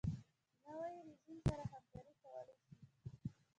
نوی 0.65 0.95
رژیم 1.07 1.37
سره 1.47 1.63
همکاري 1.71 2.13
کولای 2.21 2.57
شي. 2.65 2.75